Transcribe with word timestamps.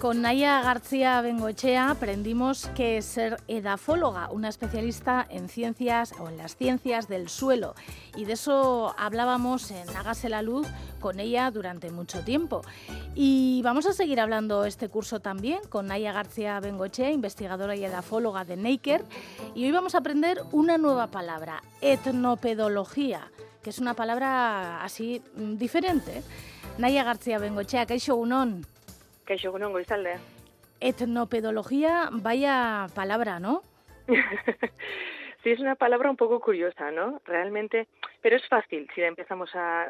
Con 0.00 0.22
Naya 0.22 0.62
García 0.62 1.20
Bengochea 1.20 1.90
aprendimos 1.90 2.70
que 2.74 3.02
ser 3.02 3.36
edafóloga, 3.48 4.30
una 4.30 4.48
especialista 4.48 5.26
en 5.28 5.50
ciencias 5.50 6.14
o 6.18 6.30
en 6.30 6.38
las 6.38 6.56
ciencias 6.56 7.06
del 7.06 7.28
suelo. 7.28 7.74
Y 8.16 8.24
de 8.24 8.32
eso 8.32 8.94
hablábamos 8.96 9.70
en 9.70 9.86
Hágase 9.94 10.30
la 10.30 10.40
Luz 10.40 10.66
con 11.00 11.20
ella 11.20 11.50
durante 11.50 11.90
mucho 11.90 12.24
tiempo. 12.24 12.62
Y 13.14 13.60
vamos 13.62 13.84
a 13.84 13.92
seguir 13.92 14.20
hablando 14.20 14.64
este 14.64 14.88
curso 14.88 15.20
también 15.20 15.60
con 15.68 15.88
Naya 15.88 16.14
García 16.14 16.60
Bengochea, 16.60 17.10
investigadora 17.10 17.76
y 17.76 17.84
edafóloga 17.84 18.46
de 18.46 18.56
Naker. 18.56 19.04
Y 19.54 19.66
hoy 19.66 19.70
vamos 19.70 19.94
a 19.94 19.98
aprender 19.98 20.40
una 20.50 20.78
nueva 20.78 21.08
palabra, 21.08 21.62
etnopedología, 21.82 23.30
que 23.62 23.68
es 23.68 23.78
una 23.78 23.92
palabra 23.92 24.82
así 24.82 25.20
mm, 25.36 25.56
diferente. 25.56 26.22
Naya 26.78 27.04
García 27.04 27.38
Bengochea, 27.38 27.84
¿qué 27.84 28.00
unón? 28.10 28.64
Kaixo 29.30 29.52
egunon 29.52 29.70
goizalde. 29.70 30.16
Etnopedología, 30.80 32.08
vaya 32.10 32.86
palabra, 32.96 33.38
¿no? 33.38 33.62
sí, 35.44 35.52
es 35.52 35.60
una 35.60 35.76
palabra 35.76 36.10
un 36.10 36.16
poco 36.16 36.40
curiosa, 36.40 36.90
¿no? 36.90 37.22
Realmente, 37.24 37.86
pero 38.22 38.34
es 38.34 38.48
fácil 38.48 38.90
si 38.92 39.00
la 39.00 39.06
empezamos 39.06 39.48
a 39.54 39.88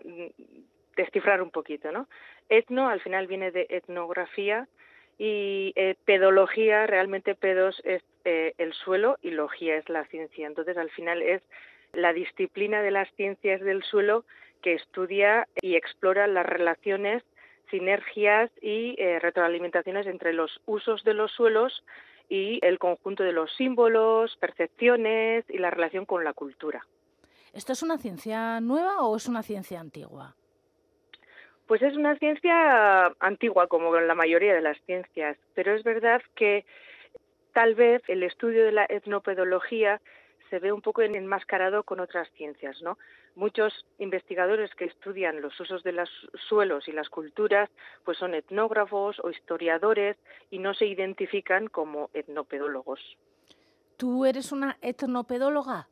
descifrar 0.95 1.40
un 1.40 1.50
poquito, 1.50 1.90
¿no? 1.90 2.06
Etno 2.50 2.90
al 2.90 3.00
final 3.00 3.28
viene 3.28 3.50
de 3.50 3.64
etnografía 3.70 4.68
y 5.16 5.72
eh, 5.74 5.95
pedología, 6.04 6.86
realmente 6.86 7.34
pedos 7.34 7.80
es 7.84 8.02
eh, 8.26 8.52
el 8.59 8.74
suelo 8.74 9.16
y 9.22 9.30
logía 9.30 9.76
es 9.76 9.88
la 9.88 10.04
ciencia. 10.04 10.46
Entonces 10.46 10.76
al 10.76 10.90
final 10.90 11.22
es 11.22 11.40
la 11.95 12.12
disciplina 12.12 12.82
de 12.82 12.90
las 12.90 13.10
ciencias 13.15 13.62
del 13.62 13.84
suelo 13.84 14.26
que 14.60 14.74
estudia 14.74 15.48
y 15.62 15.76
explora 15.76 16.26
las 16.26 16.45
relaciones 16.45 17.22
sinergias 17.71 18.51
y 18.60 18.95
eh, 18.99 19.18
retroalimentaciones 19.18 20.07
entre 20.07 20.32
los 20.32 20.60
usos 20.66 21.02
de 21.04 21.15
los 21.15 21.30
suelos 21.32 21.85
y 22.29 22.60
el 22.62 22.79
conjunto 22.79 23.23
de 23.24 23.32
los 23.32 23.52
símbolos, 23.57 24.37
percepciones 24.37 25.45
y 25.49 25.59
la 25.59 25.71
relación 25.71 26.07
con 26.07 26.24
la 26.24 26.32
cultura. 26.32 26.87
¿Esto 27.52 27.73
es 27.73 27.82
una 27.82 27.99
ciencia 27.99 28.60
nueva 28.60 29.01
o 29.01 29.16
es 29.16 29.27
una 29.27 29.43
ciencia 29.43 29.80
antigua? 29.80 30.37
Pues 31.66 31.82
es 31.82 31.96
una 31.96 32.16
ciencia 32.16 33.12
antigua, 33.18 33.66
como 33.66 33.95
la 33.99 34.15
mayoría 34.15 34.55
de 34.55 34.60
las 34.60 34.77
ciencias, 34.87 35.37
pero 35.55 35.74
es 35.74 35.82
verdad 35.82 36.21
que 36.34 36.65
tal 37.52 37.74
vez 37.74 38.02
el 38.09 38.23
estudio 38.23 38.65
de 38.65 38.73
la 38.73 38.87
etnopedología 38.88 40.01
se 40.51 40.59
ve 40.59 40.73
un 40.73 40.82
poco 40.82 41.01
enmascarado 41.02 41.84
con 41.84 42.01
otras 42.01 42.29
ciencias, 42.32 42.82
¿no? 42.82 42.98
Muchos 43.37 43.87
investigadores 43.98 44.74
que 44.74 44.84
estudian 44.84 45.40
los 45.40 45.59
usos 45.59 45.82
de 45.84 45.93
los 45.93 46.10
suelos 46.48 46.88
y 46.88 46.93
las 46.93 47.09
culturas, 47.09 47.70
pues 48.04 48.18
son 48.18 48.34
etnógrafos 48.34 49.21
o 49.21 49.30
historiadores 49.30 50.16
y 50.51 50.59
no 50.59 50.74
se 50.74 50.87
identifican 50.87 51.68
como 51.68 52.10
etnopedólogos. 52.12 53.01
¿Tú 53.96 54.26
eres 54.26 54.51
una 54.51 54.76
etnopedóloga? 54.82 55.88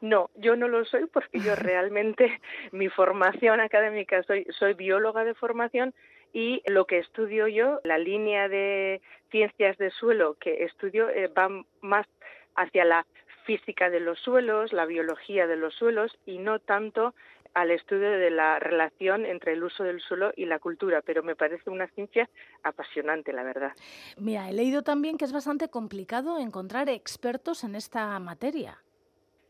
No, 0.00 0.30
yo 0.36 0.54
no 0.54 0.68
lo 0.68 0.84
soy 0.84 1.06
porque 1.06 1.40
yo 1.40 1.56
realmente 1.56 2.40
mi 2.72 2.88
formación 2.88 3.60
académica 3.60 4.22
soy 4.22 4.46
soy 4.50 4.74
bióloga 4.74 5.24
de 5.24 5.34
formación 5.34 5.94
y 6.32 6.62
lo 6.66 6.84
que 6.84 6.98
estudio 6.98 7.48
yo, 7.48 7.80
la 7.84 7.96
línea 7.96 8.48
de 8.48 9.00
ciencias 9.30 9.78
de 9.78 9.90
suelo 9.90 10.34
que 10.34 10.64
estudio 10.64 11.08
eh, 11.08 11.28
va 11.28 11.48
más 11.80 12.06
hacia 12.54 12.84
la 12.84 13.06
física 13.48 13.88
de 13.88 14.00
los 14.00 14.18
suelos, 14.18 14.74
la 14.74 14.84
biología 14.84 15.46
de 15.46 15.56
los 15.56 15.74
suelos 15.74 16.14
y 16.26 16.36
no 16.36 16.58
tanto 16.58 17.14
al 17.54 17.70
estudio 17.70 18.10
de 18.10 18.30
la 18.30 18.58
relación 18.58 19.24
entre 19.24 19.54
el 19.54 19.64
uso 19.64 19.84
del 19.84 20.02
suelo 20.02 20.32
y 20.36 20.44
la 20.44 20.58
cultura, 20.58 21.00
pero 21.00 21.22
me 21.22 21.34
parece 21.34 21.70
una 21.70 21.86
ciencia 21.88 22.28
apasionante, 22.62 23.32
la 23.32 23.42
verdad. 23.44 23.72
Mira, 24.18 24.50
he 24.50 24.52
leído 24.52 24.82
también 24.82 25.16
que 25.16 25.24
es 25.24 25.32
bastante 25.32 25.70
complicado 25.70 26.38
encontrar 26.38 26.90
expertos 26.90 27.64
en 27.64 27.74
esta 27.74 28.18
materia. 28.18 28.76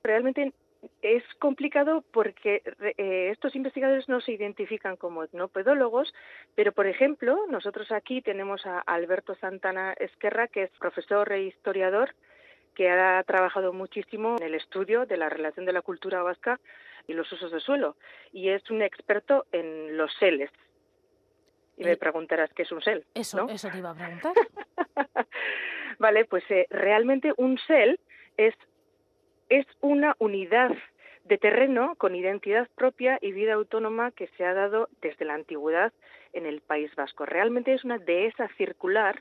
Realmente 0.05 0.53
es 1.03 1.25
complicado 1.41 2.05
porque 2.13 2.63
eh, 2.97 3.31
estos 3.33 3.57
investigadores 3.57 4.09
no 4.09 4.21
se 4.21 4.31
identifican 4.31 4.97
como 4.97 5.25
etnopedólogos, 5.25 6.15
pero 6.55 6.71
por 6.71 6.87
ejemplo, 6.87 7.37
nosotros 7.51 7.91
aquí 7.91 8.23
tenemos 8.23 8.65
a 8.65 8.79
Alberto 8.79 9.35
Santana 9.41 9.93
Esquerra, 9.95 10.47
que 10.47 10.63
es 10.63 10.71
profesor 10.79 11.33
e 11.33 11.43
historiador 11.43 12.15
que 12.79 12.89
ha 12.89 13.21
trabajado 13.25 13.73
muchísimo 13.73 14.37
en 14.39 14.45
el 14.45 14.55
estudio 14.55 15.05
de 15.05 15.17
la 15.17 15.29
relación 15.29 15.67
de 15.67 15.73
la 15.73 15.83
cultura 15.83 16.23
vasca 16.23 16.61
y 17.09 17.13
los 17.13 17.31
usos 17.33 17.51
de 17.51 17.59
suelo. 17.59 17.97
Y 18.33 18.51
es 18.51 18.71
un 18.71 18.83
experto 18.83 19.47
en 19.51 19.97
los 19.97 20.15
seles. 20.21 20.49
Y 21.77 21.83
me 21.83 21.97
preguntarás 21.97 22.53
qué 22.55 22.63
es 22.63 22.71
un 22.71 22.81
sel. 22.81 23.05
Eso, 23.15 23.49
eso 23.49 23.69
te 23.69 23.79
iba 23.79 23.91
a 23.91 23.95
preguntar. 23.95 24.33
vale, 25.99 26.25
pues 26.27 26.45
eh, 26.51 26.69
realmente 26.71 27.33
un 27.37 27.59
sel 27.67 27.99
es, 28.37 28.55
es 29.49 29.67
una 29.81 30.15
unidad 30.21 30.71
de 31.25 31.37
terreno 31.37 31.97
con 31.97 32.15
identidad 32.15 32.69
propia 32.77 33.19
y 33.21 33.33
vida 33.33 33.55
autónoma 33.55 34.13
que 34.13 34.29
se 34.37 34.45
ha 34.45 34.55
dado 34.55 34.89
desde 35.03 35.25
la 35.25 35.35
antigüedad 35.35 35.93
en 36.33 36.47
el 36.47 36.61
País 36.61 36.95
Vasco. 36.95 37.27
Realmente 37.27 37.75
es 37.75 37.83
una 37.83 37.99
dehesa 37.99 38.47
circular 38.57 39.21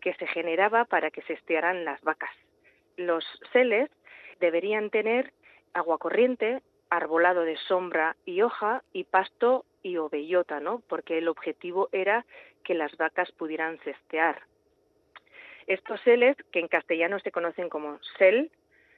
que 0.00 0.14
se 0.14 0.26
generaba 0.26 0.84
para 0.84 1.12
que 1.12 1.22
se 1.22 1.34
estearan 1.34 1.84
las 1.84 2.00
vacas 2.00 2.32
los 2.98 3.24
seles 3.52 3.90
deberían 4.40 4.90
tener 4.90 5.32
agua 5.72 5.98
corriente, 5.98 6.60
arbolado 6.90 7.42
de 7.42 7.56
sombra 7.56 8.16
y 8.26 8.42
hoja 8.42 8.82
y 8.92 9.04
pasto 9.04 9.64
y 9.82 9.96
ovellota, 9.96 10.60
¿no? 10.60 10.82
Porque 10.88 11.18
el 11.18 11.28
objetivo 11.28 11.88
era 11.92 12.26
que 12.64 12.74
las 12.74 12.94
vacas 12.96 13.30
pudieran 13.32 13.78
cestear. 13.78 14.42
Estos 15.66 16.00
seles, 16.00 16.36
que 16.50 16.60
en 16.60 16.68
castellano 16.68 17.18
se 17.20 17.30
conocen 17.30 17.68
como 17.68 17.98
sel, 18.18 18.50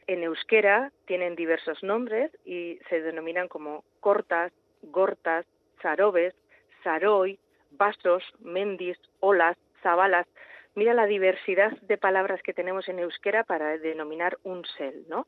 en 0.06 0.22
euskera 0.22 0.92
tienen 1.04 1.36
diversos 1.36 1.82
nombres 1.82 2.30
y 2.44 2.78
se 2.88 3.00
denominan 3.00 3.48
como 3.48 3.84
cortas, 4.00 4.52
gortas, 4.82 5.46
sarobes, 5.82 6.34
saroi, 6.82 7.38
vasos, 7.72 8.24
mendis, 8.40 8.98
olas, 9.20 9.56
zabalas, 9.82 10.26
mira 10.74 10.94
la 10.94 11.06
diversidad 11.06 11.72
de 11.82 11.98
palabras 11.98 12.42
que 12.42 12.54
tenemos 12.54 12.88
en 12.88 12.98
euskera 12.98 13.44
para 13.44 13.78
denominar 13.78 14.38
un 14.44 14.64
sel, 14.76 15.04
¿no? 15.08 15.26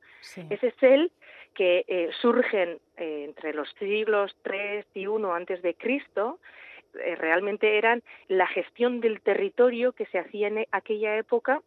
Ese 0.50 0.72
sel 0.80 1.12
que 1.54 1.84
eh, 1.86 2.10
surgen 2.20 2.78
eh, 2.96 3.24
entre 3.24 3.52
los 3.52 3.68
siglos 3.78 4.34
3 4.42 4.86
y 4.94 5.06
1 5.06 5.34
antes 5.34 5.62
de 5.62 5.74
Cristo, 5.74 6.38
eh, 6.94 7.16
realmente 7.16 7.78
eran 7.78 8.02
la 8.28 8.46
gestión 8.46 9.00
del 9.00 9.20
territorio 9.20 9.92
que 9.92 10.06
se 10.06 10.18
hacía 10.18 10.48
en 10.48 10.66
aquella 10.70 11.16
época 11.16 11.62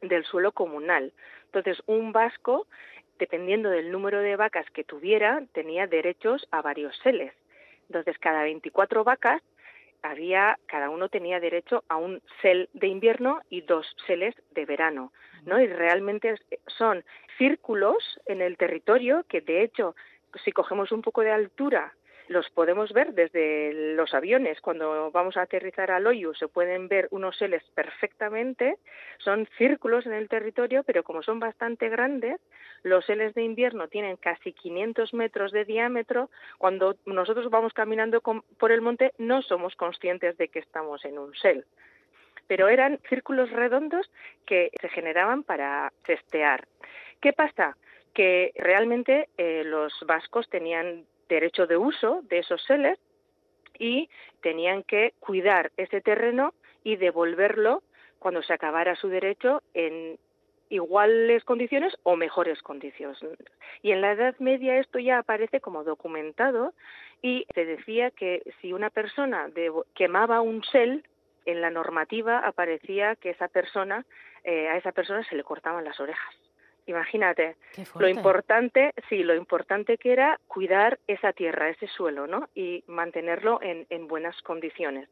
del 0.00 0.24
suelo 0.24 0.52
comunal. 0.52 1.12
Entonces, 1.46 1.82
un 1.86 2.12
vasco, 2.12 2.66
dependiendo 3.18 3.70
del 3.70 3.90
número 3.92 4.20
de 4.20 4.36
vacas 4.36 4.68
que 4.70 4.84
tuviera, 4.84 5.42
tenía 5.52 5.86
derechos 5.86 6.46
a 6.50 6.62
varios 6.62 6.96
seles. 6.98 7.32
Entonces, 7.88 8.18
cada 8.18 8.42
24 8.42 9.04
vacas 9.04 9.42
había, 10.02 10.58
cada 10.66 10.90
uno 10.90 11.08
tenía 11.08 11.40
derecho 11.40 11.84
a 11.88 11.96
un 11.96 12.20
cel 12.40 12.68
de 12.72 12.88
invierno 12.88 13.40
y 13.48 13.62
dos 13.62 13.86
seles 14.06 14.34
de 14.50 14.64
verano, 14.64 15.12
¿no? 15.44 15.60
Y 15.60 15.66
realmente 15.66 16.34
son 16.66 17.04
círculos 17.38 18.20
en 18.26 18.40
el 18.42 18.56
territorio 18.56 19.24
que, 19.28 19.40
de 19.40 19.62
hecho, 19.62 19.94
si 20.44 20.52
cogemos 20.52 20.92
un 20.92 21.02
poco 21.02 21.22
de 21.22 21.30
altura 21.30 21.92
los 22.28 22.48
podemos 22.50 22.92
ver 22.92 23.12
desde 23.14 23.94
los 23.94 24.14
aviones. 24.14 24.60
Cuando 24.60 25.10
vamos 25.10 25.36
a 25.36 25.42
aterrizar 25.42 25.90
al 25.90 26.06
Oyu 26.06 26.34
se 26.34 26.48
pueden 26.48 26.88
ver 26.88 27.08
unos 27.10 27.36
seles 27.36 27.62
perfectamente. 27.74 28.76
Son 29.18 29.46
círculos 29.58 30.06
en 30.06 30.12
el 30.12 30.28
territorio, 30.28 30.82
pero 30.84 31.02
como 31.02 31.22
son 31.22 31.40
bastante 31.40 31.88
grandes, 31.88 32.40
los 32.82 33.04
seles 33.04 33.34
de 33.34 33.42
invierno 33.42 33.88
tienen 33.88 34.16
casi 34.16 34.52
500 34.52 35.14
metros 35.14 35.52
de 35.52 35.64
diámetro. 35.64 36.30
Cuando 36.58 36.96
nosotros 37.06 37.50
vamos 37.50 37.72
caminando 37.72 38.20
por 38.20 38.72
el 38.72 38.80
monte 38.80 39.12
no 39.18 39.42
somos 39.42 39.76
conscientes 39.76 40.36
de 40.36 40.48
que 40.48 40.60
estamos 40.60 41.04
en 41.04 41.18
un 41.18 41.34
sel. 41.34 41.64
Pero 42.46 42.68
eran 42.68 42.98
círculos 43.08 43.50
redondos 43.50 44.10
que 44.46 44.70
se 44.80 44.88
generaban 44.88 45.42
para 45.42 45.92
testear. 46.04 46.66
¿Qué 47.20 47.32
pasa? 47.32 47.76
que 48.14 48.52
realmente 48.56 49.28
eh, 49.38 49.62
los 49.64 49.92
vascos 50.06 50.48
tenían 50.48 51.06
derecho 51.34 51.66
de 51.66 51.76
uso 51.76 52.22
de 52.28 52.38
esos 52.38 52.62
seles 52.64 52.98
y 53.78 54.08
tenían 54.42 54.82
que 54.82 55.14
cuidar 55.20 55.72
ese 55.76 56.00
terreno 56.00 56.54
y 56.84 56.96
devolverlo 56.96 57.82
cuando 58.18 58.42
se 58.42 58.52
acabara 58.52 58.96
su 58.96 59.08
derecho 59.08 59.62
en 59.74 60.18
iguales 60.68 61.44
condiciones 61.44 61.94
o 62.02 62.16
mejores 62.16 62.62
condiciones. 62.62 63.18
Y 63.82 63.90
en 63.92 64.00
la 64.00 64.12
Edad 64.12 64.34
Media 64.38 64.78
esto 64.78 64.98
ya 64.98 65.18
aparece 65.18 65.60
como 65.60 65.84
documentado 65.84 66.72
y 67.20 67.46
se 67.54 67.64
decía 67.64 68.10
que 68.10 68.42
si 68.60 68.72
una 68.72 68.90
persona 68.90 69.50
quemaba 69.94 70.40
un 70.40 70.64
sel, 70.64 71.04
en 71.44 71.60
la 71.60 71.70
normativa 71.70 72.38
aparecía 72.38 73.16
que 73.16 73.30
esa 73.30 73.48
persona, 73.48 74.04
eh, 74.44 74.68
a 74.68 74.76
esa 74.76 74.92
persona 74.92 75.24
se 75.24 75.36
le 75.36 75.44
cortaban 75.44 75.84
las 75.84 75.98
orejas. 75.98 76.34
Imagínate, 76.86 77.56
lo 77.98 78.08
importante, 78.08 78.92
sí, 79.08 79.22
lo 79.22 79.34
importante 79.34 79.98
que 79.98 80.12
era 80.12 80.40
cuidar 80.48 80.98
esa 81.06 81.32
tierra, 81.32 81.68
ese 81.68 81.86
suelo, 81.86 82.26
¿no? 82.26 82.48
Y 82.54 82.82
mantenerlo 82.88 83.60
en, 83.62 83.86
en 83.88 84.08
buenas 84.08 84.40
condiciones. 84.42 85.08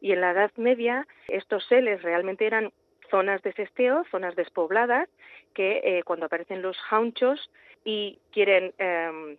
Y 0.00 0.12
en 0.12 0.20
la 0.20 0.32
Edad 0.32 0.52
Media 0.56 1.06
estos 1.28 1.64
seles 1.66 2.02
realmente 2.02 2.46
eran 2.46 2.70
zonas 3.10 3.42
de 3.42 3.52
cesteo, 3.52 4.04
zonas 4.10 4.36
despobladas, 4.36 5.08
que 5.54 5.80
eh, 5.82 6.02
cuando 6.04 6.26
aparecen 6.26 6.62
los 6.62 6.76
jaunchos 6.78 7.50
y 7.84 8.18
quieren 8.32 8.74
em, 8.78 9.36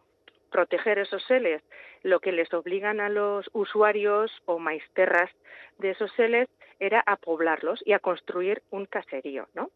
proteger 0.50 1.00
esos 1.00 1.23
seles, 1.25 1.62
lo 2.03 2.19
que 2.19 2.31
les 2.31 2.51
obligan 2.53 3.00
a 3.00 3.09
los 3.09 3.50
usuarios 3.53 4.31
o 4.45 4.59
maisterras 4.59 5.30
de 5.77 5.91
esos 5.91 6.12
seles 6.13 6.47
era 6.80 7.03
a 7.06 7.18
poblarlos 7.18 7.81
y 7.85 7.94
a 7.94 8.00
construir 8.00 8.62
un 8.69 8.85
caserío, 8.85 9.47
¿no? 9.53 9.69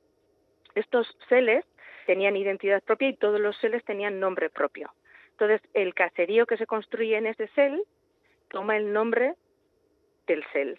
Estos 0.73 1.15
seles 1.27 1.65
tenían 2.11 2.35
identidad 2.35 2.83
propia 2.83 3.07
y 3.07 3.15
todos 3.15 3.39
los 3.39 3.55
seles 3.59 3.85
tenían 3.85 4.19
nombre 4.19 4.49
propio. 4.49 4.91
Entonces, 5.29 5.61
el 5.73 5.93
caserío 5.93 6.45
que 6.45 6.57
se 6.57 6.67
construye 6.67 7.15
en 7.15 7.25
ese 7.25 7.47
sel 7.55 7.83
toma 8.49 8.75
el 8.75 8.91
nombre 8.91 9.35
del 10.27 10.43
sel. 10.51 10.77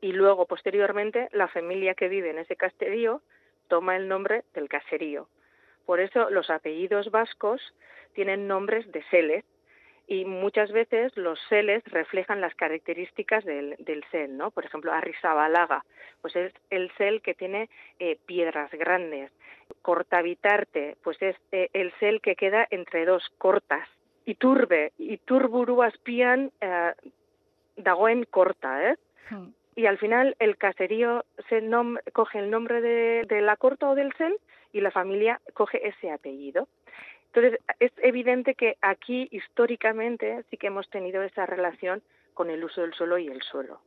Y 0.00 0.12
luego, 0.12 0.46
posteriormente, 0.46 1.28
la 1.32 1.48
familia 1.48 1.92
que 1.92 2.08
vive 2.08 2.30
en 2.30 2.38
ese 2.38 2.56
caserío 2.56 3.20
toma 3.68 3.94
el 3.96 4.08
nombre 4.08 4.44
del 4.54 4.70
caserío. 4.70 5.28
Por 5.84 6.00
eso 6.00 6.30
los 6.30 6.48
apellidos 6.48 7.10
vascos 7.10 7.60
tienen 8.14 8.48
nombres 8.48 8.90
de 8.90 9.02
seles 9.10 9.44
y 10.06 10.24
muchas 10.24 10.70
veces 10.70 11.16
los 11.16 11.38
seles 11.48 11.82
reflejan 11.86 12.40
las 12.40 12.54
características 12.54 13.44
del, 13.44 13.76
del 13.78 14.04
sel, 14.10 14.36
¿no? 14.36 14.50
Por 14.50 14.64
ejemplo, 14.64 14.92
Arrizabalaga, 14.92 15.84
pues 16.20 16.36
es 16.36 16.52
el 16.70 16.90
sel 16.96 17.22
que 17.22 17.34
tiene 17.34 17.70
eh, 17.98 18.18
piedras 18.26 18.70
grandes. 18.72 19.30
Cortavitarte, 19.82 20.96
pues 21.02 21.20
es 21.22 21.36
eh, 21.52 21.70
el 21.72 21.92
sel 22.00 22.20
que 22.20 22.36
queda 22.36 22.66
entre 22.70 23.06
dos 23.06 23.24
cortas. 23.38 23.88
Y 24.26 24.34
turbe, 24.36 24.92
y 24.98 25.18
turburu 25.18 25.82
aspian 25.82 26.50
eh, 26.60 26.92
dagoen 27.76 28.24
corta, 28.24 28.90
¿eh? 28.90 28.96
Hmm. 29.30 29.48
Y 29.76 29.86
al 29.86 29.98
final 29.98 30.36
el 30.38 30.56
caserío 30.56 31.24
se 31.48 31.62
coge 32.12 32.38
el 32.38 32.50
nombre 32.50 32.80
de, 32.80 33.24
de 33.28 33.40
la 33.40 33.56
corta 33.56 33.88
o 33.88 33.94
del 33.94 34.12
sel 34.14 34.36
y 34.72 34.80
la 34.80 34.90
familia 34.90 35.40
coge 35.54 35.86
ese 35.88 36.10
apellido. 36.10 36.68
Entonces, 37.34 37.60
es 37.80 37.90
evidente 37.96 38.54
que 38.54 38.76
aquí 38.80 39.28
históricamente 39.32 40.44
sí 40.50 40.56
que 40.56 40.68
hemos 40.68 40.88
tenido 40.88 41.22
esa 41.24 41.46
relación 41.46 42.00
con 42.32 42.48
el 42.48 42.62
uso 42.62 42.82
del 42.82 42.94
suelo 42.94 43.18
y 43.18 43.26
el 43.26 43.42
suelo. 43.42 43.80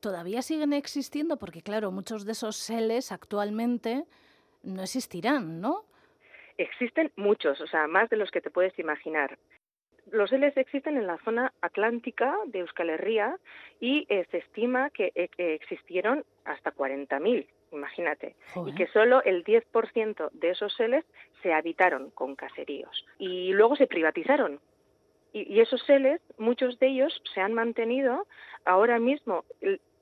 Todavía 0.00 0.42
siguen 0.42 0.72
existiendo 0.72 1.36
porque, 1.36 1.62
claro, 1.62 1.92
muchos 1.92 2.26
de 2.26 2.32
esos 2.32 2.56
seles 2.56 3.12
actualmente 3.12 4.04
no 4.64 4.82
existirán, 4.82 5.60
¿no? 5.60 5.84
Existen 6.58 7.12
muchos, 7.14 7.60
o 7.60 7.68
sea, 7.68 7.86
más 7.86 8.10
de 8.10 8.16
los 8.16 8.32
que 8.32 8.40
te 8.40 8.50
puedes 8.50 8.76
imaginar. 8.80 9.38
Los 10.10 10.30
seles 10.30 10.56
existen 10.56 10.96
en 10.96 11.06
la 11.06 11.18
zona 11.18 11.52
atlántica 11.60 12.36
de 12.46 12.60
Euskal 12.60 12.90
Herria 12.90 13.38
y 13.78 14.06
eh, 14.08 14.26
se 14.32 14.38
estima 14.38 14.90
que, 14.90 15.12
eh, 15.14 15.28
que 15.28 15.54
existieron 15.54 16.24
hasta 16.44 16.74
40.000 16.74 17.46
imagínate, 17.72 18.36
y 18.66 18.74
que 18.74 18.86
solo 18.88 19.22
el 19.24 19.44
10% 19.44 20.30
de 20.32 20.50
esos 20.50 20.74
seles 20.74 21.04
se 21.42 21.52
habitaron 21.52 22.10
con 22.10 22.36
caseríos 22.36 23.04
y 23.18 23.52
luego 23.52 23.76
se 23.76 23.86
privatizaron. 23.86 24.60
Y, 25.32 25.60
esos 25.60 25.82
seles, 25.84 26.20
muchos 26.36 26.78
de 26.78 26.88
ellos 26.88 27.22
se 27.34 27.40
han 27.40 27.54
mantenido, 27.54 28.26
ahora 28.66 28.98
mismo 28.98 29.44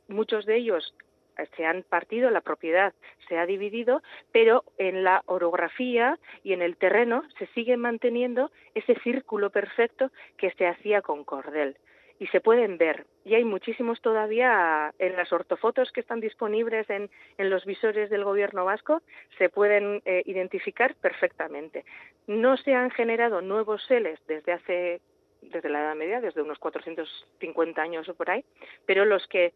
muchos 0.09 0.45
de 0.45 0.57
ellos 0.57 0.95
eh, 1.39 1.47
se 1.57 1.65
han 1.65 1.85
partido, 1.85 2.31
la 2.31 2.41
propiedad 2.41 2.93
se 3.29 3.39
ha 3.39 3.47
dividido, 3.47 4.03
pero 4.33 4.65
en 4.77 5.05
la 5.05 5.23
orografía 5.27 6.19
y 6.43 6.53
en 6.53 6.63
el 6.63 6.77
terreno 6.77 7.23
se 7.39 7.47
sigue 7.49 7.77
manteniendo 7.77 8.51
ese 8.75 8.97
círculo 9.01 9.51
perfecto 9.51 10.11
que 10.37 10.51
se 10.53 10.67
hacía 10.67 11.01
con 11.01 11.23
cordel 11.23 11.77
y 12.21 12.27
se 12.27 12.41
pueden 12.41 12.77
ver. 12.77 13.07
Y 13.25 13.35
hay 13.35 13.45
muchísimos 13.45 14.01
todavía 14.03 14.93
en 14.99 15.17
las 15.17 15.33
ortofotos 15.33 15.91
que 15.91 16.01
están 16.01 16.21
disponibles 16.21 16.89
en, 16.91 17.11
en 17.39 17.51
los 17.51 17.65
visores 17.65 18.11
del 18.11 18.25
gobierno 18.25 18.67
vasco, 18.67 19.01
se 19.39 19.49
pueden 19.49 20.03
eh, 20.05 20.23
identificar 20.27 20.95
perfectamente. 20.97 21.87
No 22.27 22.59
se 22.59 22.75
han 22.75 22.91
generado 22.91 23.41
nuevos 23.41 23.83
seles 23.89 24.21
desde 24.29 24.53
hace 24.53 25.01
desde 25.41 25.71
la 25.71 25.81
Edad 25.81 25.97
Media, 25.97 26.21
desde 26.21 26.43
unos 26.43 26.59
450 26.59 27.81
años 27.81 28.07
o 28.11 28.15
por 28.15 28.29
ahí, 28.29 28.45
pero 28.85 29.07
los 29.07 29.27
que 29.27 29.55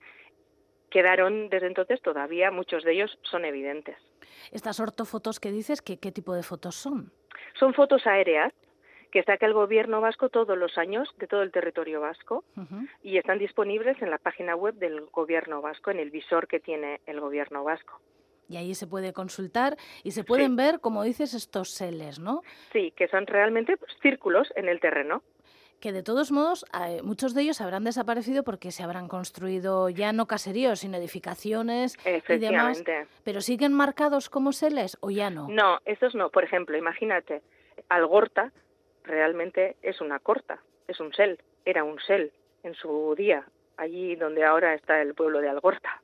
quedaron 0.91 1.51
desde 1.51 1.67
entonces 1.67 2.01
todavía 2.01 2.51
muchos 2.51 2.83
de 2.85 2.93
ellos 2.93 3.19
son 3.25 3.45
evidentes. 3.45 3.99
Estas 4.51 4.81
ortofotos 4.81 5.39
que 5.39 5.53
dices, 5.53 5.83
¿qué, 5.83 5.99
qué 5.99 6.11
tipo 6.11 6.35
de 6.35 6.43
fotos 6.43 6.77
son? 6.77 7.13
Son 7.59 7.75
fotos 7.75 8.07
aéreas 8.07 8.55
que 9.15 9.23
saca 9.23 9.47
el 9.47 9.53
gobierno 9.53 10.01
vasco 10.01 10.29
todos 10.29 10.59
los 10.59 10.77
años 10.77 11.09
de 11.19 11.29
todo 11.29 11.43
el 11.43 11.53
territorio 11.53 12.01
vasco 12.01 12.43
y 13.01 13.17
están 13.17 13.39
disponibles 13.39 14.03
en 14.03 14.11
la 14.11 14.19
página 14.19 14.57
web 14.57 14.75
del 14.75 15.03
gobierno 15.03 15.63
vasco, 15.63 15.93
en 15.93 16.01
el 16.01 16.11
visor 16.11 16.49
que 16.49 16.59
tiene 16.59 17.01
el 17.07 17.21
gobierno 17.21 17.63
vasco. 17.63 18.01
Y 18.49 18.57
ahí 18.57 18.75
se 18.75 18.89
puede 18.89 19.13
consultar 19.13 19.77
y 20.03 20.11
se 20.11 20.25
pueden 20.25 20.57
ver, 20.57 20.81
como 20.81 21.05
dices, 21.05 21.33
estos 21.33 21.71
seles, 21.71 22.19
¿no? 22.19 22.43
Sí, 22.73 22.93
que 22.97 23.07
son 23.07 23.29
realmente 23.29 23.77
pues, 23.77 23.93
círculos 24.03 24.53
en 24.57 24.69
el 24.69 24.81
terreno 24.81 25.23
que 25.81 25.93
de 25.93 26.03
todos 26.03 26.33
modos 26.33 26.65
eh, 26.81 27.03
muchos 27.03 27.35
de 27.35 27.43
ellos 27.43 27.61
habrán 27.61 27.85
desaparecido 27.85 28.43
porque 28.43 28.71
se 28.71 28.83
habrán 28.83 29.07
construido 29.07 29.91
ya 29.91 30.13
no 30.13 30.27
caseríos, 30.27 30.81
sino 30.81 30.97
edificaciones 30.97 31.99
y 32.07 32.39
demás. 32.39 32.83
Pero 33.23 33.43
siguen 33.43 33.75
marcados 33.75 34.31
como 34.31 34.53
seles 34.53 34.97
o 35.01 35.11
ya 35.11 35.29
no? 35.29 35.47
No, 35.49 35.79
esos 35.85 36.15
no. 36.15 36.31
Por 36.31 36.43
ejemplo, 36.43 36.79
imagínate, 36.79 37.43
Algorta 37.91 38.51
realmente 39.05 39.77
es 39.83 40.01
una 40.01 40.19
corta, 40.19 40.59
es 40.89 41.01
un 41.01 41.13
sel, 41.13 41.39
era 41.65 41.85
un 41.85 42.01
sel 42.01 42.33
en 42.63 42.75
su 42.75 43.15
día, 43.17 43.45
allí 43.77 44.17
donde 44.17 44.45
ahora 44.45 44.75
está 44.75 45.01
el 45.01 45.15
pueblo 45.15 45.41
de 45.41 45.49
Algorta. 45.49 46.01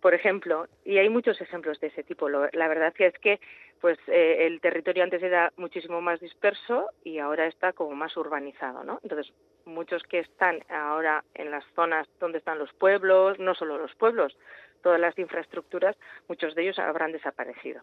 Por 0.00 0.14
ejemplo, 0.14 0.68
y 0.84 0.98
hay 0.98 1.08
muchos 1.08 1.40
ejemplos 1.40 1.80
de 1.80 1.88
ese 1.88 2.02
tipo. 2.02 2.28
La 2.28 2.68
verdad 2.68 2.92
que 2.92 3.06
es 3.06 3.18
que 3.18 3.40
pues 3.80 3.98
eh, 4.06 4.46
el 4.46 4.60
territorio 4.60 5.04
antes 5.04 5.22
era 5.22 5.52
muchísimo 5.56 6.00
más 6.00 6.20
disperso 6.20 6.90
y 7.04 7.18
ahora 7.18 7.46
está 7.46 7.72
como 7.72 7.94
más 7.94 8.16
urbanizado, 8.16 8.84
¿no? 8.84 9.00
Entonces, 9.02 9.32
muchos 9.64 10.02
que 10.04 10.20
están 10.20 10.60
ahora 10.70 11.24
en 11.34 11.50
las 11.50 11.64
zonas 11.74 12.08
donde 12.18 12.38
están 12.38 12.58
los 12.58 12.72
pueblos, 12.72 13.38
no 13.38 13.54
solo 13.54 13.78
los 13.78 13.94
pueblos, 13.96 14.36
todas 14.82 15.00
las 15.00 15.18
infraestructuras, 15.18 15.96
muchos 16.28 16.54
de 16.54 16.62
ellos 16.62 16.78
habrán 16.78 17.12
desaparecido. 17.12 17.82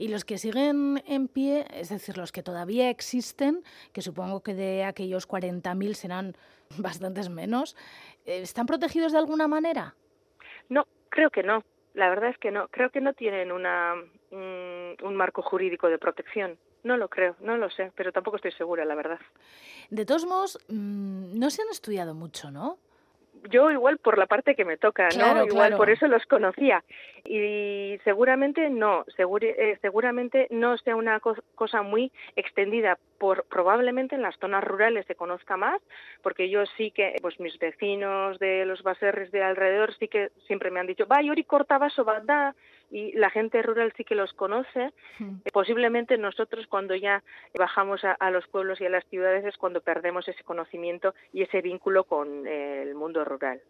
Y 0.00 0.08
los 0.08 0.24
que 0.24 0.38
siguen 0.38 1.02
en 1.06 1.28
pie, 1.28 1.66
es 1.74 1.90
decir, 1.90 2.16
los 2.16 2.32
que 2.32 2.42
todavía 2.42 2.88
existen, 2.88 3.62
que 3.92 4.00
supongo 4.00 4.42
que 4.42 4.54
de 4.54 4.82
aquellos 4.84 5.28
40.000 5.28 5.92
serán 5.92 6.36
bastantes 6.78 7.28
menos, 7.28 7.76
eh, 8.24 8.40
¿están 8.40 8.64
protegidos 8.64 9.12
de 9.12 9.18
alguna 9.18 9.46
manera? 9.46 9.94
No, 10.70 10.86
creo 11.10 11.28
que 11.28 11.42
no. 11.42 11.62
La 11.92 12.08
verdad 12.08 12.30
es 12.30 12.38
que 12.38 12.50
no. 12.50 12.68
Creo 12.68 12.88
que 12.88 13.02
no 13.02 13.12
tienen 13.12 13.52
una, 13.52 13.92
un 14.30 15.16
marco 15.16 15.42
jurídico 15.42 15.90
de 15.90 15.98
protección. 15.98 16.56
No 16.82 16.96
lo 16.96 17.08
creo, 17.08 17.36
no 17.40 17.58
lo 17.58 17.68
sé, 17.68 17.92
pero 17.94 18.10
tampoco 18.10 18.36
estoy 18.36 18.52
segura, 18.52 18.86
la 18.86 18.94
verdad. 18.94 19.18
De 19.90 20.06
todos 20.06 20.24
modos, 20.24 20.58
mm, 20.68 21.38
no 21.38 21.50
se 21.50 21.60
han 21.60 21.68
estudiado 21.68 22.14
mucho, 22.14 22.50
¿no? 22.50 22.78
Yo 23.48 23.70
igual 23.70 23.98
por 23.98 24.18
la 24.18 24.26
parte 24.26 24.54
que 24.54 24.64
me 24.64 24.76
toca, 24.76 25.08
¿no? 25.16 25.44
Igual 25.44 25.76
por 25.76 25.90
eso 25.90 26.06
los 26.08 26.24
conocía. 26.26 26.84
Y 27.24 27.98
seguramente 28.04 28.70
no, 28.70 29.04
eh, 29.16 29.78
seguramente 29.80 30.46
no 30.50 30.76
sea 30.78 30.96
una 30.96 31.20
cosa 31.20 31.82
muy 31.82 32.12
extendida. 32.36 32.98
Por, 33.18 33.44
probablemente 33.44 34.14
en 34.14 34.22
las 34.22 34.38
zonas 34.38 34.64
rurales 34.64 35.04
se 35.06 35.14
conozca 35.14 35.56
más, 35.56 35.80
porque 36.22 36.48
yo 36.48 36.64
sí 36.78 36.90
que, 36.90 37.16
pues 37.20 37.38
mis 37.38 37.58
vecinos 37.58 38.38
de 38.38 38.64
los 38.64 38.82
baserres 38.82 39.30
de 39.30 39.42
alrededor 39.42 39.94
sí 39.98 40.08
que 40.08 40.30
siempre 40.46 40.70
me 40.70 40.80
han 40.80 40.86
dicho, 40.86 41.06
va, 41.06 41.20
Yori 41.20 41.44
cortaba 41.44 41.90
sobada, 41.90 42.54
y 42.90 43.12
la 43.12 43.30
gente 43.30 43.62
rural 43.62 43.92
sí 43.96 44.04
que 44.04 44.14
los 44.14 44.32
conoce. 44.32 44.92
Eh, 45.20 45.50
posiblemente 45.52 46.18
nosotros 46.18 46.66
cuando 46.66 46.94
ya 46.94 47.22
bajamos 47.56 48.02
a, 48.04 48.30
los 48.30 48.46
pueblos 48.48 48.80
y 48.80 48.86
a 48.86 48.90
las 48.90 49.06
ciudades 49.06 49.44
es 49.44 49.56
cuando 49.56 49.80
perdemos 49.80 50.26
ese 50.28 50.42
conocimiento 50.44 51.14
y 51.32 51.42
ese 51.42 51.62
vínculo 51.62 52.04
con 52.04 52.46
eh, 52.46 52.82
el 52.82 52.94
mundo 52.94 53.24
rural. 53.24 53.60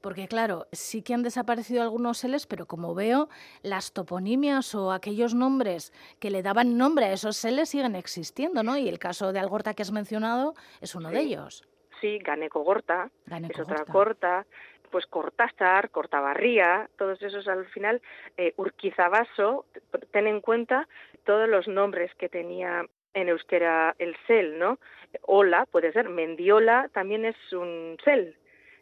Porque 0.00 0.26
claro, 0.26 0.66
sí 0.72 1.02
que 1.02 1.14
han 1.14 1.22
desaparecido 1.22 1.82
algunos 1.82 2.18
seles, 2.18 2.46
pero 2.46 2.66
como 2.66 2.94
veo, 2.94 3.28
las 3.62 3.92
toponimias 3.92 4.74
o 4.74 4.90
aquellos 4.90 5.34
nombres 5.34 5.92
que 6.18 6.30
le 6.30 6.42
daban 6.42 6.76
nombre 6.76 7.06
a 7.06 7.12
esos 7.12 7.36
seles 7.36 7.68
siguen 7.68 7.94
existiendo, 7.94 8.62
¿no? 8.62 8.76
Y 8.76 8.88
el 8.88 8.98
caso 8.98 9.32
de 9.32 9.38
Algorta 9.38 9.74
que 9.74 9.82
has 9.82 9.92
mencionado 9.92 10.54
es 10.80 10.94
uno 10.94 11.10
de 11.10 11.20
ellos. 11.20 11.68
Sí, 12.00 12.18
Ganeco 12.18 12.64
Gorta, 12.64 13.12
es 13.26 13.60
otra 13.60 13.84
corta, 13.84 14.44
pues 14.92 15.06
Cortázar, 15.06 15.90
Cortabarría, 15.90 16.88
todos 16.96 17.20
esos 17.22 17.48
al 17.48 17.66
final, 17.66 18.00
eh, 18.36 18.52
Urquizabaso, 18.56 19.64
ten 20.12 20.28
en 20.28 20.40
cuenta 20.40 20.86
todos 21.24 21.48
los 21.48 21.66
nombres 21.66 22.14
que 22.14 22.28
tenía 22.28 22.86
en 23.14 23.28
euskera 23.28 23.94
el 23.98 24.14
sel, 24.26 24.58
¿no? 24.58 24.78
Ola 25.22 25.66
puede 25.66 25.92
ser, 25.92 26.08
Mendiola 26.08 26.88
también 26.92 27.24
es 27.24 27.36
un 27.52 27.96
sel, 28.04 28.36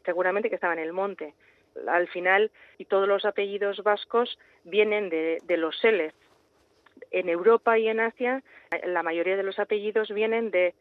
seguramente 0.05 0.49
que 0.49 0.57
estaba 0.57 0.75
en 0.75 0.81
el 0.81 0.93
monte. 0.93 1.35
Al 1.89 2.09
final, 2.09 2.51
y 2.79 2.85
todos 2.87 3.09
los 3.09 3.25
apellidos 3.25 3.83
vascos 3.83 4.39
vienen 4.65 5.09
de, 5.09 5.39
de 5.45 5.57
los 5.57 5.79
seles. 5.79 6.13
En 7.13 7.29
Europa 7.29 7.79
y 7.79 7.89
en 7.89 8.01
Asia, 8.01 8.43
la 8.85 9.03
mayoría 9.03 9.37
de 9.37 9.43
los 9.43 9.59
apellidos 9.59 10.11
vienen 10.11 10.51
de 10.51 10.75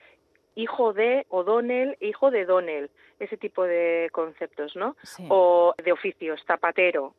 hijo 0.56 0.94
de 0.94 1.26
O'Donnell, 1.30 1.98
hijo 2.00 2.32
de 2.32 2.46
Donnell, 2.46 2.90
ese 3.20 3.38
tipo 3.38 3.64
de 3.64 4.10
conceptos, 4.12 4.76
¿no? 4.76 4.96
O 5.30 5.74
de 5.84 5.92
oficios, 5.92 6.42
zapatero, 6.46 7.14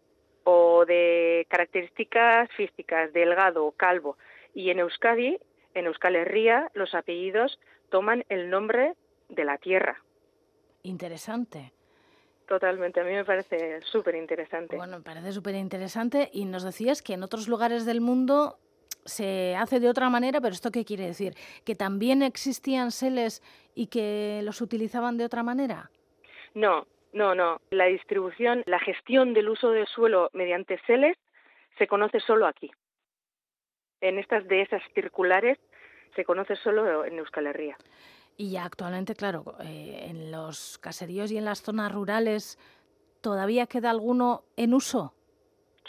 o 0.44 0.84
de 0.86 1.46
características 1.48 2.50
físicas, 2.56 3.12
delgado, 3.12 3.72
calvo. 3.72 4.16
Y 4.54 4.70
en 4.70 4.80
Euskadi, 4.80 5.38
en 5.74 5.86
Euskal 5.86 6.16
Herria, 6.16 6.70
los 6.74 6.94
apellidos 6.94 7.58
toman 7.90 8.24
el 8.28 8.50
nombre 8.50 8.94
de 9.28 9.44
la 9.44 9.58
tierra. 9.58 10.02
Interesante. 10.82 11.72
Totalmente, 12.48 13.00
a 13.00 13.04
mí 13.04 13.12
me 13.12 13.24
parece 13.24 13.80
súper 13.82 14.16
interesante. 14.16 14.76
Bueno, 14.76 14.98
me 14.98 15.04
parece 15.04 15.30
súper 15.30 15.54
interesante 15.54 16.30
y 16.32 16.46
nos 16.46 16.64
decías 16.64 17.00
que 17.00 17.14
en 17.14 17.22
otros 17.22 17.46
lugares 17.46 17.86
del 17.86 18.00
mundo 18.00 18.58
se 19.04 19.56
hace 19.56 19.80
de 19.80 19.88
otra 19.88 20.08
manera, 20.10 20.40
pero 20.40 20.52
¿esto 20.52 20.70
qué 20.70 20.84
quiere 20.84 21.06
decir? 21.06 21.34
¿Que 21.64 21.74
también 21.74 22.22
existían 22.22 22.90
seles 22.90 23.42
y 23.74 23.86
que 23.86 24.40
los 24.44 24.60
utilizaban 24.60 25.16
de 25.16 25.24
otra 25.24 25.42
manera? 25.42 25.90
No, 26.54 26.86
no, 27.12 27.34
no. 27.34 27.60
La 27.70 27.86
distribución, 27.86 28.62
la 28.66 28.78
gestión 28.78 29.34
del 29.34 29.48
uso 29.48 29.70
del 29.70 29.86
suelo 29.86 30.30
mediante 30.32 30.78
seles 30.86 31.16
se 31.78 31.86
conoce 31.86 32.20
solo 32.20 32.46
aquí. 32.46 32.70
En 34.00 34.18
estas 34.18 34.46
dehesas 34.48 34.82
circulares 34.94 35.58
se 36.14 36.24
conoce 36.24 36.56
solo 36.56 37.04
en 37.04 37.18
Euskal 37.18 37.46
Herria. 37.46 37.76
Y 38.36 38.52
ya 38.52 38.64
actualmente, 38.64 39.14
claro, 39.14 39.56
eh, 39.62 40.06
en 40.08 40.32
los 40.32 40.78
caseríos 40.78 41.30
y 41.30 41.36
en 41.36 41.44
las 41.44 41.62
zonas 41.62 41.92
rurales, 41.92 42.58
¿todavía 43.20 43.66
queda 43.66 43.90
alguno 43.90 44.44
en 44.56 44.72
uso? 44.72 45.14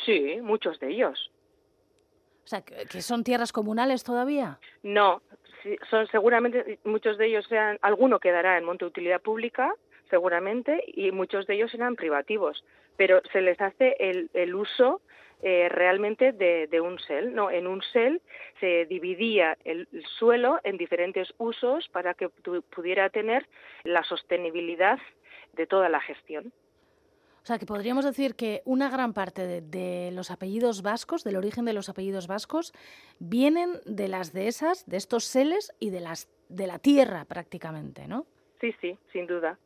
Sí, 0.05 0.39
muchos 0.41 0.79
de 0.79 0.89
ellos. 0.89 1.31
¿Que 2.61 3.01
son 3.01 3.23
tierras 3.23 3.53
comunales 3.53 4.03
todavía? 4.03 4.59
No, 4.83 5.21
son 5.89 6.07
seguramente 6.07 6.79
muchos 6.83 7.17
de 7.17 7.27
ellos 7.27 7.45
sean, 7.47 7.77
alguno 7.81 8.19
quedará 8.19 8.57
en 8.57 8.65
monte 8.65 8.85
de 8.85 8.89
utilidad 8.89 9.21
pública, 9.21 9.73
seguramente, 10.09 10.83
y 10.87 11.11
muchos 11.11 11.47
de 11.47 11.55
ellos 11.55 11.71
serán 11.71 11.95
privativos, 11.95 12.63
pero 12.97 13.21
se 13.31 13.41
les 13.41 13.59
hace 13.61 13.95
el, 13.99 14.29
el 14.33 14.55
uso 14.55 15.01
eh, 15.43 15.69
realmente 15.69 16.33
de, 16.33 16.81
un 16.81 16.99
SEL. 16.99 17.33
No, 17.33 17.49
en 17.49 17.65
un 17.65 17.81
SEL 17.81 18.21
se 18.59 18.85
dividía 18.85 19.57
el, 19.65 19.87
suelo 20.19 20.59
en 20.63 20.77
diferentes 20.77 21.33
usos 21.39 21.87
para 21.89 22.13
que 22.13 22.29
pudiera 22.29 23.09
tener 23.09 23.47
la 23.83 24.03
sostenibilidad 24.03 24.99
de 25.53 25.65
toda 25.65 25.89
la 25.89 25.99
gestión. 25.99 26.53
O 27.43 27.45
sea, 27.45 27.57
que 27.57 27.65
podríamos 27.65 28.05
decir 28.05 28.35
que 28.35 28.61
una 28.65 28.89
gran 28.89 29.13
parte 29.13 29.47
de, 29.47 29.61
de, 29.61 30.11
los 30.11 30.29
apellidos 30.29 30.83
vascos, 30.83 31.23
del 31.23 31.37
origen 31.37 31.65
de 31.65 31.73
los 31.73 31.89
apellidos 31.89 32.27
vascos, 32.27 32.71
vienen 33.19 33.79
de 33.85 34.07
las 34.07 34.31
dehesas, 34.31 34.85
de 34.85 34.97
estos 34.97 35.25
seles 35.25 35.73
y 35.79 35.89
de, 35.89 36.01
las, 36.01 36.29
de 36.49 36.67
la 36.67 36.77
tierra 36.77 37.25
prácticamente, 37.25 38.07
¿no? 38.07 38.27
Sí, 38.59 38.75
sí, 38.79 38.97
sin 39.11 39.25
duda. 39.25 39.57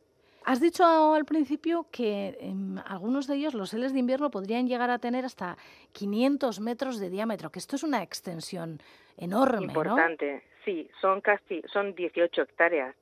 Has 0.46 0.62
dicho 0.62 0.86
al 0.86 1.26
principio 1.26 1.88
que 1.92 2.38
en 2.40 2.80
algunos 2.86 3.26
de 3.28 3.36
ellos 3.36 3.56
los 3.56 3.72
seles 3.72 3.94
de 3.94 4.00
invierno 4.00 4.30
podrían 4.30 4.68
llegar 4.68 4.92
a 4.92 5.00
tener 5.00 5.26
hasta 5.26 5.58
500 5.92 6.60
metros 6.60 7.00
de 7.00 7.10
diámetro, 7.10 7.52
que 7.52 7.58
esto 7.58 7.76
es 7.76 7.84
una 7.84 8.04
extensión 8.04 8.80
enorme, 9.18 9.66
Importante, 9.66 10.44
sí, 10.64 10.88
son 11.02 11.22
casi, 11.22 11.64
son 11.74 11.96
18 11.96 12.44
hectáreas. 12.44 12.96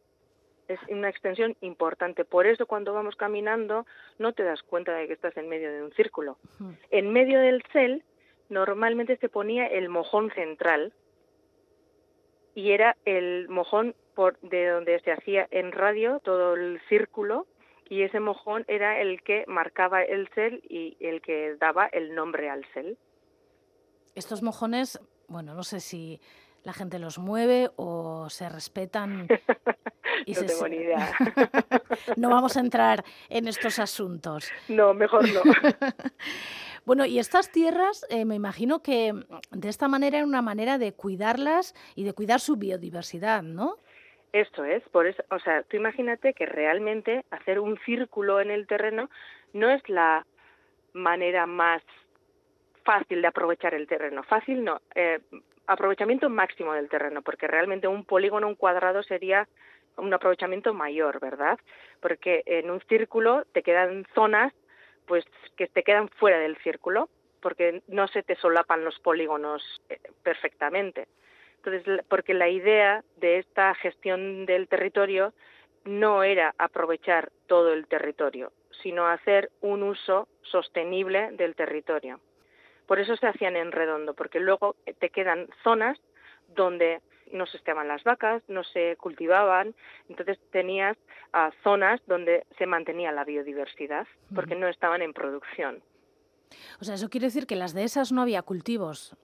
Es 0.67 0.79
una 0.89 1.09
extensión 1.09 1.55
importante. 1.61 2.25
Por 2.25 2.47
eso 2.47 2.65
cuando 2.65 2.93
vamos 2.93 3.15
caminando 3.15 3.85
no 4.17 4.33
te 4.33 4.43
das 4.43 4.61
cuenta 4.63 4.93
de 4.93 5.07
que 5.07 5.13
estás 5.13 5.35
en 5.37 5.49
medio 5.49 5.71
de 5.71 5.83
un 5.83 5.91
círculo. 5.91 6.37
En 6.89 7.11
medio 7.11 7.39
del 7.39 7.63
cel 7.71 8.03
normalmente 8.49 9.17
se 9.17 9.29
ponía 9.29 9.67
el 9.67 9.89
mojón 9.89 10.31
central 10.31 10.93
y 12.55 12.71
era 12.71 12.95
el 13.05 13.49
mojón 13.49 13.95
por, 14.15 14.39
de 14.41 14.67
donde 14.69 14.99
se 15.01 15.11
hacía 15.11 15.47
en 15.51 15.71
radio 15.71 16.19
todo 16.23 16.53
el 16.53 16.79
círculo 16.87 17.47
y 17.89 18.03
ese 18.03 18.19
mojón 18.19 18.63
era 18.67 19.01
el 19.01 19.21
que 19.23 19.43
marcaba 19.47 20.03
el 20.03 20.27
cel 20.29 20.63
y 20.69 20.97
el 20.99 21.21
que 21.21 21.55
daba 21.59 21.87
el 21.87 22.15
nombre 22.15 22.49
al 22.49 22.65
cel. 22.73 22.97
Estos 24.15 24.41
mojones, 24.43 24.99
bueno, 25.27 25.53
no 25.53 25.63
sé 25.63 25.79
si 25.79 26.21
la 26.63 26.73
gente 26.73 26.99
los 26.99 27.19
mueve 27.19 27.69
o 27.75 28.29
se 28.29 28.49
respetan. 28.49 29.27
Y 30.25 30.33
no 30.33 30.45
tengo 30.45 30.67
ni 30.67 30.77
idea. 30.77 31.11
no 32.17 32.29
vamos 32.29 32.55
a 32.55 32.61
entrar 32.61 33.03
en 33.29 33.47
estos 33.47 33.79
asuntos. 33.79 34.49
No, 34.69 34.93
mejor 34.93 35.27
no. 35.27 35.41
Bueno, 36.85 37.05
y 37.05 37.17
estas 37.17 37.49
tierras, 37.49 38.05
eh, 38.09 38.25
me 38.25 38.35
imagino 38.35 38.83
que 38.83 39.13
de 39.51 39.69
esta 39.69 39.87
manera 39.87 40.17
era 40.17 40.27
una 40.27 40.41
manera 40.41 40.77
de 40.77 40.93
cuidarlas 40.93 41.73
y 41.95 42.03
de 42.03 42.13
cuidar 42.13 42.41
su 42.41 42.57
biodiversidad, 42.57 43.41
¿no? 43.41 43.77
Esto 44.33 44.65
es, 44.65 44.83
por 44.89 45.07
eso, 45.07 45.23
o 45.31 45.39
sea, 45.39 45.63
tú 45.63 45.77
imagínate 45.77 46.33
que 46.33 46.45
realmente 46.45 47.23
hacer 47.31 47.59
un 47.59 47.79
círculo 47.85 48.41
en 48.41 48.51
el 48.51 48.67
terreno 48.67 49.09
no 49.53 49.69
es 49.69 49.87
la 49.87 50.25
manera 50.91 51.45
más 51.45 51.81
fácil 52.83 53.21
de 53.21 53.27
aprovechar 53.27 53.73
el 53.73 53.87
terreno. 53.87 54.23
Fácil 54.23 54.63
no, 54.63 54.81
eh, 54.95 55.19
aprovechamiento 55.67 56.29
máximo 56.29 56.73
del 56.73 56.89
terreno, 56.89 57.21
porque 57.21 57.47
realmente 57.47 57.87
un 57.87 58.05
polígono, 58.05 58.47
un 58.47 58.55
cuadrado 58.55 59.03
sería 59.03 59.47
un 59.97 60.13
aprovechamiento 60.13 60.73
mayor, 60.73 61.19
¿verdad? 61.19 61.59
Porque 62.01 62.43
en 62.45 62.71
un 62.71 62.81
círculo 62.81 63.45
te 63.51 63.63
quedan 63.63 64.05
zonas 64.13 64.53
pues 65.05 65.25
que 65.57 65.67
te 65.67 65.83
quedan 65.83 66.09
fuera 66.09 66.39
del 66.39 66.57
círculo, 66.57 67.09
porque 67.41 67.81
no 67.87 68.07
se 68.07 68.23
te 68.23 68.35
solapan 68.35 68.85
los 68.85 68.99
polígonos 68.99 69.61
eh, 69.89 69.99
perfectamente. 70.23 71.07
Entonces, 71.57 72.05
porque 72.07 72.33
la 72.33 72.49
idea 72.49 73.03
de 73.17 73.39
esta 73.39 73.73
gestión 73.75 74.45
del 74.45 74.67
territorio 74.67 75.33
no 75.85 76.23
era 76.23 76.55
aprovechar 76.57 77.31
todo 77.47 77.73
el 77.73 77.87
territorio, 77.87 78.51
sino 78.81 79.07
hacer 79.07 79.49
un 79.61 79.83
uso 79.83 80.27
sostenible 80.41 81.31
del 81.31 81.55
territorio. 81.55 82.19
Por 82.87 82.99
eso 82.99 83.15
se 83.15 83.27
hacían 83.27 83.55
en 83.55 83.71
redondo, 83.71 84.13
porque 84.13 84.39
luego 84.39 84.75
te 84.99 85.09
quedan 85.09 85.47
zonas 85.63 85.99
donde 86.49 87.01
no 87.31 87.45
se 87.45 87.57
estaban 87.57 87.87
las 87.87 88.03
vacas, 88.03 88.43
no 88.47 88.63
se 88.63 88.95
cultivaban, 88.97 89.73
entonces 90.07 90.39
tenías 90.51 90.97
ah, 91.33 91.51
zonas 91.63 92.01
donde 92.05 92.45
se 92.57 92.65
mantenía 92.65 93.11
la 93.11 93.23
biodiversidad, 93.23 94.07
porque 94.35 94.55
no 94.55 94.67
estaban 94.67 95.01
en 95.01 95.13
producción. 95.13 95.81
O 96.79 96.83
sea, 96.83 96.95
eso 96.95 97.09
quiere 97.09 97.27
decir 97.27 97.47
que 97.47 97.55
las 97.55 97.73
de 97.73 97.83
esas 97.83 98.11
no 98.11 98.21
había 98.21 98.43
cultivos. 98.43 99.17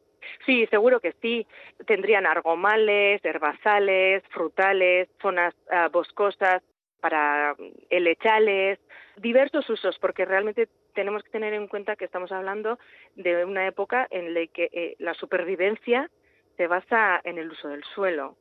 Sí, 0.45 0.65
seguro 0.67 0.99
que 0.99 1.13
sí. 1.21 1.47
Tendrían 1.85 2.25
argomales, 2.25 3.23
herbazales, 3.23 4.23
frutales, 4.29 5.07
zonas 5.21 5.53
ah, 5.71 5.89
boscosas 5.91 6.61
para 6.99 7.55
helechales, 7.89 8.79
diversos 9.17 9.69
usos, 9.69 9.97
porque 9.99 10.25
realmente 10.25 10.67
tenemos 10.93 11.23
que 11.23 11.29
tener 11.29 11.53
en 11.53 11.67
cuenta 11.67 11.95
que 11.95 12.05
estamos 12.05 12.31
hablando 12.31 12.79
de 13.15 13.45
una 13.45 13.67
época 13.67 14.07
en 14.09 14.33
la 14.33 14.47
que 14.47 14.69
eh, 14.71 14.95
la 14.99 15.13
supervivencia 15.13 16.09
se 16.57 16.67
basa 16.67 17.21
en 17.23 17.37
el 17.37 17.51
uso 17.51 17.69
del 17.69 17.83
suelo. 17.95 18.35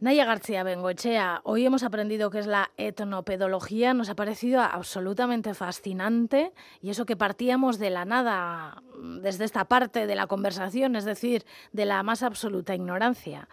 Naya 0.00 0.24
García 0.24 0.62
Bengochea, 0.62 1.40
hoy 1.42 1.66
hemos 1.66 1.82
aprendido 1.82 2.30
qué 2.30 2.38
es 2.38 2.46
la 2.46 2.70
etnopedología, 2.76 3.94
nos 3.94 4.08
ha 4.08 4.14
parecido 4.14 4.60
absolutamente 4.60 5.54
fascinante 5.54 6.52
y 6.80 6.90
eso 6.90 7.04
que 7.04 7.16
partíamos 7.16 7.80
de 7.80 7.90
la 7.90 8.04
nada 8.04 8.80
desde 9.20 9.44
esta 9.44 9.64
parte 9.64 10.06
de 10.06 10.14
la 10.14 10.28
conversación, 10.28 10.94
es 10.94 11.04
decir, 11.04 11.42
de 11.72 11.84
la 11.84 12.04
más 12.04 12.22
absoluta 12.22 12.76
ignorancia. 12.76 13.48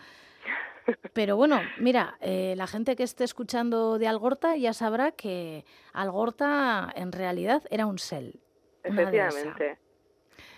Pero 1.13 1.37
bueno, 1.37 1.61
mira, 1.79 2.17
eh, 2.21 2.53
la 2.57 2.67
gente 2.67 2.95
que 2.95 3.03
esté 3.03 3.23
escuchando 3.23 3.97
de 3.97 4.07
Algorta 4.07 4.55
ya 4.55 4.73
sabrá 4.73 5.11
que 5.11 5.65
Algorta 5.93 6.91
en 6.95 7.11
realidad 7.11 7.63
era 7.69 7.85
un 7.85 7.97
sel. 7.97 8.39
Efectivamente. 8.83 9.77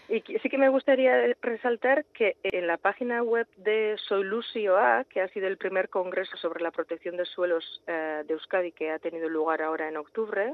Y 0.10 0.22
sí 0.22 0.50
que 0.50 0.58
me 0.58 0.70
gustaría 0.70 1.36
resaltar 1.42 2.06
que 2.06 2.38
en 2.44 2.66
la 2.66 2.78
página 2.78 3.24
web 3.24 3.46
de 3.58 3.96
Soy 3.98 4.24
Lucioa, 4.24 5.04
que 5.10 5.22
ha 5.22 5.28
sido 5.30 5.48
el 5.48 5.58
primer 5.58 5.90
congreso 5.90 6.38
sobre 6.38 6.64
la 6.64 6.72
protección 6.72 7.18
de 7.18 7.26
suelos 7.26 7.84
eh, 7.88 8.24
de 8.26 8.34
Euskadi 8.34 8.72
que 8.72 8.90
ha 8.92 9.00
tenido 9.00 9.28
lugar 9.28 9.62
ahora 9.62 9.90
en 9.90 9.98
octubre, 9.98 10.54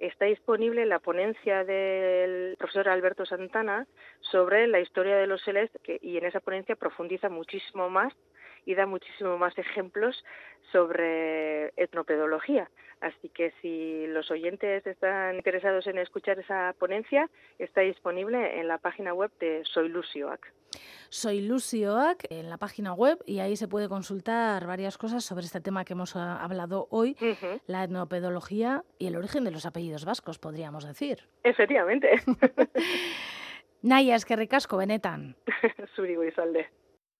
está 0.00 0.24
disponible 0.24 0.86
la 0.86 0.98
ponencia 0.98 1.62
del 1.62 2.56
profesor 2.58 2.88
Alberto 2.88 3.24
Santana 3.26 3.86
sobre 4.20 4.66
la 4.66 4.80
historia 4.80 5.16
de 5.16 5.28
los 5.28 5.40
seles 5.42 5.70
y 5.84 6.16
en 6.16 6.24
esa 6.24 6.40
ponencia 6.40 6.74
profundiza 6.74 7.28
muchísimo 7.28 7.90
más 7.90 8.12
y 8.64 8.74
da 8.74 8.86
muchísimo 8.86 9.38
más 9.38 9.56
ejemplos 9.58 10.24
sobre 10.72 11.72
etnopedología. 11.76 12.70
Así 13.00 13.30
que 13.30 13.52
si 13.62 14.06
los 14.08 14.30
oyentes 14.30 14.86
están 14.86 15.36
interesados 15.36 15.86
en 15.86 15.98
escuchar 15.98 16.38
esa 16.38 16.74
ponencia, 16.78 17.30
está 17.58 17.80
disponible 17.80 18.60
en 18.60 18.68
la 18.68 18.78
página 18.78 19.14
web 19.14 19.30
de 19.40 19.62
Soy 19.64 19.88
Lucioac. 19.88 20.52
Soy 21.08 21.40
Lucioac 21.40 22.26
en 22.30 22.50
la 22.50 22.58
página 22.58 22.92
web 22.92 23.18
y 23.26 23.40
ahí 23.40 23.56
se 23.56 23.68
puede 23.68 23.88
consultar 23.88 24.66
varias 24.66 24.98
cosas 24.98 25.24
sobre 25.24 25.46
este 25.46 25.60
tema 25.60 25.84
que 25.84 25.94
hemos 25.94 26.14
hablado 26.14 26.88
hoy, 26.90 27.16
la 27.66 27.84
etnopedología 27.84 28.84
y 28.98 29.06
el 29.06 29.16
origen 29.16 29.44
de 29.44 29.50
los 29.50 29.64
apellidos 29.66 30.04
vascos, 30.04 30.38
podríamos 30.38 30.86
decir. 30.86 31.26
Efectivamente. 31.42 32.10
Naya, 33.82 34.14
es 34.14 34.26
que 34.26 34.36
ricasco, 34.36 34.76
benetan. 34.76 35.36
Zuri 35.96 36.16